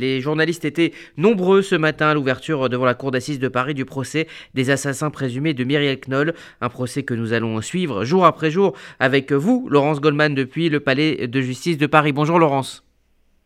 [0.00, 3.84] Les journalistes étaient nombreux ce matin à l'ouverture devant la cour d'assises de Paris du
[3.84, 8.52] procès des assassins présumés de Myriel Knoll, un procès que nous allons suivre jour après
[8.52, 12.12] jour avec vous, Laurence Goldman, depuis le palais de justice de Paris.
[12.12, 12.84] Bonjour Laurence.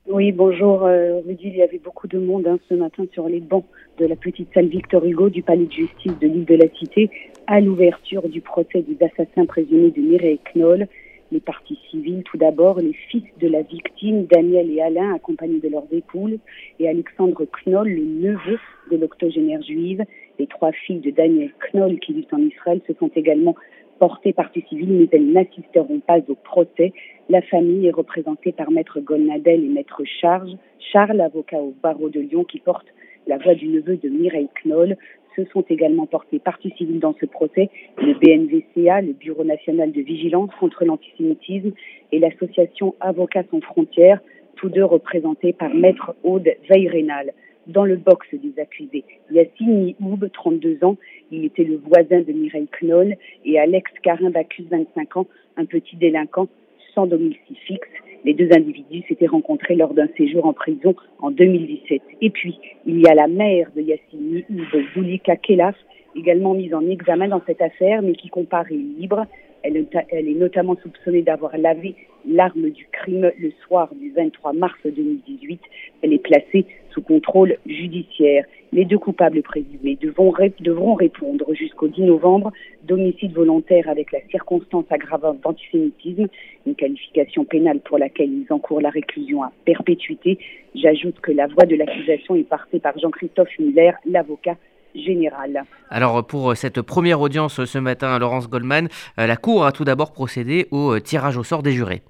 [0.07, 1.45] Oui, bonjour euh, Rudy.
[1.47, 3.65] Il y avait beaucoup de monde hein, ce matin sur les bancs
[3.99, 7.09] de la petite salle Victor Hugo du palais de justice de l'île de la Cité
[7.47, 10.87] à l'ouverture du procès des assassins présumés de Myriel Knoll
[11.33, 15.69] les parties civiles, tout d'abord les fils de la victime, Daniel et Alain, accompagnés de
[15.69, 16.39] leurs épouses,
[16.79, 18.59] et Alexandre Knoll, le neveu
[18.91, 20.05] de l'octogénaire juive.
[20.39, 23.57] Les trois filles de Daniel Knoll qui vivent en Israël se sont également
[23.99, 26.93] portées partie civile, mais elles n'assisteront pas au procès.
[27.29, 30.57] La famille est représentée par maître Golnadel et maître Charles,
[30.93, 32.87] Charles, avocat au barreau de Lyon, qui porte
[33.27, 34.97] la voix du neveu de Mireille Knoll
[35.37, 40.01] se sont également portés partie civile dans ce procès le BNVCA, le Bureau national de
[40.01, 41.73] vigilance contre l'antisémitisme,
[42.13, 44.21] et l'association Avocats sans frontières,
[44.57, 47.33] tous deux représentés par Maître Aude Veyrénal.
[47.69, 50.97] Dans le box des accusés, Yassine Nihoub, 32 ans,
[51.31, 55.97] il était le voisin de Mireille Knoll, et Alex Carin Bacchus, 25 ans, un petit
[55.97, 56.49] délinquant
[56.95, 57.89] sans domicile fixe.
[58.25, 62.03] Les deux individus s'étaient rencontrés lors d'un séjour en prison en 2017.
[62.21, 65.75] Et puis, il y a la mère de Yassine Yves Zoulika Kelaf,
[66.15, 69.27] également mise en examen dans cette affaire, mais qui comparaît libre.
[69.65, 71.95] Elle, est notamment soupçonnée d'avoir lavé
[72.29, 75.61] l'arme du crime le soir du 23 mars 2018.
[76.03, 78.45] Elle est placée sous contrôle judiciaire.
[78.75, 82.53] Les deux coupables présumés devront, devront répondre jusqu'au 10 novembre
[82.85, 86.27] d'homicide volontaire avec la circonstance aggravante d'antisémitisme,
[86.67, 90.39] une qualification pénale pour laquelle ils encourent la réclusion à perpétuité.
[90.75, 94.57] J'ajoute que la voix de l'accusation est portée par Jean-Christophe Muller, l'avocat
[94.95, 95.65] général.
[95.91, 100.13] Alors pour cette première audience ce matin, Laurence Goldman, euh, la Cour a tout d'abord
[100.13, 102.01] procédé au euh, tirage au sort des jurés.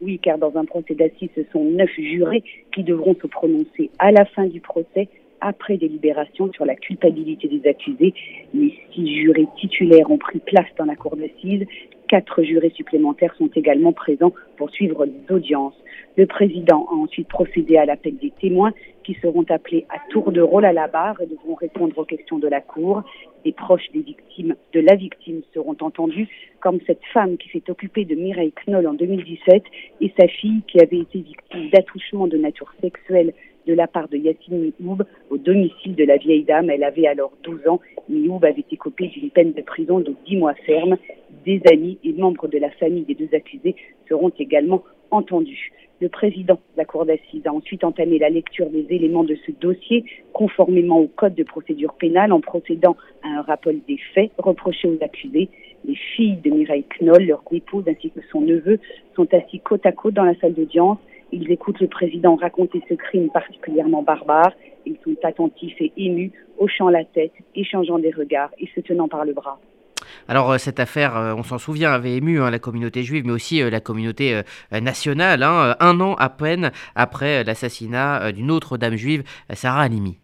[0.00, 4.12] Oui, car dans un procès d'assises, ce sont neuf jurés qui devront se prononcer à
[4.12, 5.08] la fin du procès
[5.44, 8.14] après délibération sur la culpabilité des accusés.
[8.54, 11.66] Les six jurés titulaires ont pris place dans la cour d'assises.
[12.08, 15.74] Quatre jurés supplémentaires sont également présents pour suivre les audiences.
[16.16, 18.72] Le président a ensuite procédé à l'appel des témoins
[19.04, 22.38] qui seront appelés à tour de rôle à la barre et devront répondre aux questions
[22.38, 23.02] de la Cour.
[23.44, 26.28] Les proches des victimes, de la victime seront entendus,
[26.60, 29.62] comme cette femme qui s'est occupée de Mireille Knoll en 2017
[30.00, 33.34] et sa fille qui avait été victime d'attouchements de nature sexuelle
[33.66, 36.70] de la part de Yassine Mioub au domicile de la vieille dame.
[36.70, 37.80] Elle avait alors 12 ans.
[38.08, 40.96] Mioub avait été coupée d'une peine de prison de 10 mois ferme.
[41.44, 43.76] Des amis et membres de la famille des deux accusés
[44.08, 45.72] seront également entendus.
[46.00, 49.52] Le président de la Cour d'assises a ensuite entamé la lecture des éléments de ce
[49.52, 54.88] dossier conformément au Code de procédure pénale en procédant à un rappel des faits reprochés
[54.88, 55.48] aux accusés.
[55.84, 58.80] Les filles de Mireille Knoll, leur épouse ainsi que son neveu
[59.14, 60.98] sont assis côte à côte dans la salle d'audience.
[61.34, 64.52] Ils écoutent le président raconter ce crime particulièrement barbare.
[64.86, 69.24] Ils sont attentifs et émus, hochant la tête, échangeant des regards et se tenant par
[69.24, 69.58] le bras.
[70.28, 73.32] Alors euh, cette affaire, euh, on s'en souvient, avait ému hein, la communauté juive, mais
[73.32, 78.94] aussi euh, la communauté nationale, hein, un an à peine après l'assassinat d'une autre dame
[78.94, 79.24] juive,
[79.54, 80.18] Sarah Halimi.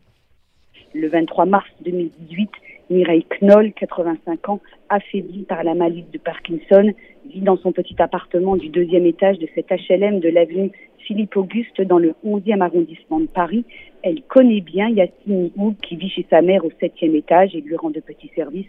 [0.95, 2.51] Le 23 mars 2018,
[2.91, 6.93] Mireille Knoll, 85 ans, affaiblie par la maladie de Parkinson,
[7.27, 11.81] vit dans son petit appartement du deuxième étage de cet HLM de l'avenue Philippe Auguste
[11.81, 13.65] dans le 11e arrondissement de Paris.
[14.03, 17.77] Elle connaît bien Yassine Houb qui vit chez sa mère au septième étage et lui
[17.77, 18.69] rend de petits services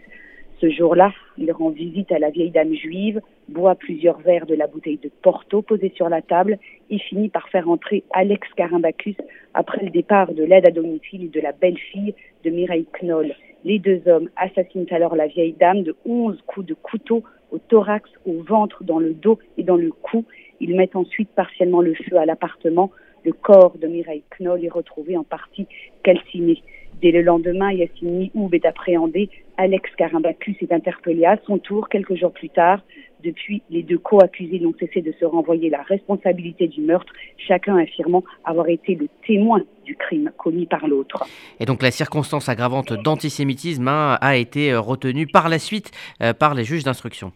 [0.62, 4.68] ce jour-là, il rend visite à la vieille dame juive, boit plusieurs verres de la
[4.68, 6.56] bouteille de Porto posée sur la table
[6.88, 9.16] et finit par faire entrer Alex Carimbacus
[9.54, 13.34] après le départ de l'aide à domicile et de la belle-fille de Mireille Knoll.
[13.64, 18.10] Les deux hommes assassinent alors la vieille dame de onze coups de couteau au thorax,
[18.26, 20.24] au ventre, dans le dos et dans le cou.
[20.60, 22.90] Ils mettent ensuite partiellement le feu à l'appartement.
[23.24, 25.66] Le corps de Mireille Knoll est retrouvé en partie
[26.02, 26.62] calciné.
[27.00, 29.30] Dès le lendemain, Yassine Oub est appréhendé.
[29.56, 32.80] Alex Carimbacus est interpellé à son tour quelques jours plus tard.
[33.22, 38.24] Depuis, les deux co-accusés n'ont cessé de se renvoyer la responsabilité du meurtre, chacun affirmant
[38.44, 41.24] avoir été le témoin du crime commis par l'autre.
[41.60, 46.32] Et donc la circonstance aggravante d'antisémitisme hein, a été euh, retenue par la suite euh,
[46.32, 47.32] par les juges d'instruction.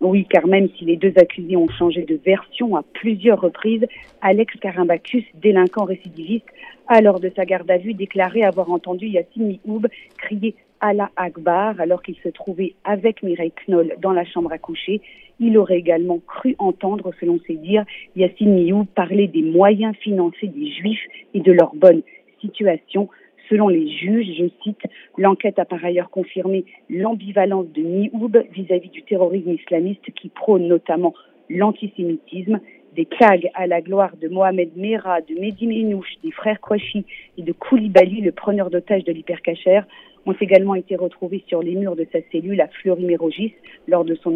[0.00, 3.86] Oui, car même si les deux accusés ont changé de version à plusieurs reprises,
[4.20, 6.46] Alex Carimbacus, délinquant récidiviste,
[6.86, 9.86] a lors de sa garde à vue déclaré avoir entendu Yassine Houb
[10.18, 15.00] crier Allah Akbar alors qu'il se trouvait avec Mireille Knoll dans la chambre à coucher.
[15.40, 17.84] Il aurait également cru entendre, selon ses dires,
[18.14, 22.02] Yassine Mioub parler des moyens financiers des Juifs et de leur bonne
[22.40, 23.08] situation.
[23.48, 24.82] Selon les juges, je cite,
[25.16, 31.14] l'enquête a par ailleurs confirmé l'ambivalence de Nioub vis-à-vis du terrorisme islamiste qui prône notamment
[31.48, 32.60] l'antisémitisme.
[32.96, 37.04] Des plagues à la gloire de Mohamed Merah, de Mehdi Menouche, des frères Kouachi
[37.36, 39.86] et de Koulibaly, le preneur d'otages de l'hypercachère,
[40.24, 43.52] ont également été retrouvés sur les murs de sa cellule à Fleury-Mérogis
[43.86, 44.34] lors de son,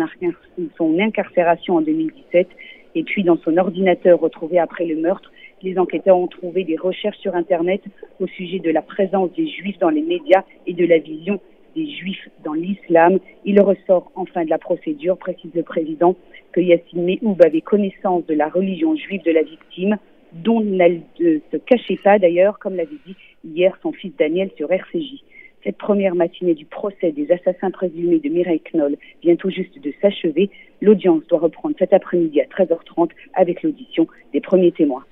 [0.77, 2.49] son incarcération en 2017.
[2.95, 7.19] Et puis dans son ordinateur retrouvé après le meurtre, les enquêteurs ont trouvé des recherches
[7.19, 7.83] sur Internet
[8.19, 11.41] au sujet de la présence des juifs dans les médias et de la vision
[11.77, 13.19] des juifs dans l'islam.
[13.45, 16.17] Il ressort en fin de la procédure, précise le président,
[16.53, 19.99] que Yassine Mehoub avait connaissance de la religion juive de la victime,
[20.33, 24.73] dont elle ne se cachait pas d'ailleurs, comme l'avait dit hier son fils Daniel sur
[24.73, 25.23] RCJ.
[25.62, 29.93] Cette première matinée du procès des assassins présumés de Mireille Knoll vient tout juste de
[30.01, 30.49] s'achever.
[30.81, 35.05] L'audience doit reprendre cet après-midi à 13h30 avec l'audition des premiers témoins.